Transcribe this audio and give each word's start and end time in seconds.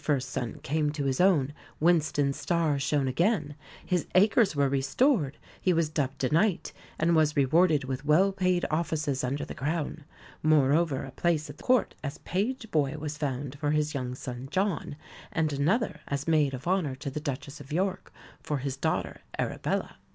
's 0.03 0.25
son 0.25 0.59
came 0.63 0.89
to 0.91 1.05
his 1.05 1.21
own, 1.21 1.53
Winston's 1.79 2.35
star 2.35 2.79
shone 2.79 3.07
again; 3.07 3.53
his 3.85 4.07
acres 4.15 4.55
were 4.55 4.67
restored, 4.67 5.37
he 5.61 5.73
was 5.73 5.89
dubbed 5.89 6.23
a 6.23 6.29
knight, 6.33 6.73
and 6.97 7.15
was 7.15 7.37
rewarded 7.37 7.83
with 7.83 8.03
well 8.03 8.31
paid 8.31 8.65
offices 8.71 9.23
under 9.23 9.45
the 9.45 9.53
Crown. 9.53 10.03
Moreover, 10.41 11.03
a 11.03 11.11
place 11.11 11.51
at 11.51 11.61
Court, 11.61 11.93
as 12.03 12.17
page 12.17 12.71
boy, 12.71 12.95
was 12.97 13.15
found 13.15 13.59
for 13.59 13.69
his 13.69 13.93
young 13.93 14.15
son 14.15 14.47
John; 14.49 14.95
and 15.31 15.53
another, 15.53 15.99
as 16.07 16.27
maid 16.27 16.55
of 16.55 16.67
honour 16.67 16.95
to 16.95 17.11
the 17.11 17.19
Duchess 17.21 17.61
of 17.61 17.71
York, 17.71 18.11
for 18.41 18.57
his 18.57 18.75
daughter 18.77 19.21
Arabella. 19.37 19.97